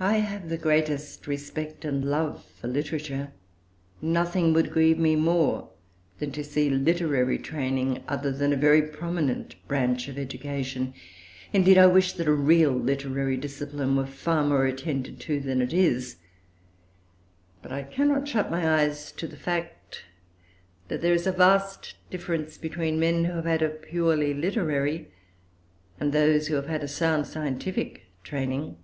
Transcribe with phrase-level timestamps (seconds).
[0.00, 3.32] I have the greatest respect and love for literature;
[4.00, 5.70] nothing would grieve me more
[6.20, 10.94] than to see literary training other than a very prominent branch of education:
[11.52, 16.18] indeed, I wish that real literary discipline were far more attended to than it is;
[17.60, 20.04] but I cannot shut my eyes to the fact,
[20.86, 25.08] that there is a vast difference between men who have had a purely literary,
[25.98, 28.76] and those who have had a sound scientific, training.